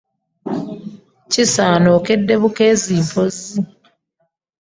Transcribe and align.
Kisaana 1.31 1.89
okedde 1.97 2.35
bukeezi 2.41 2.93
mpozzi. 3.05 3.59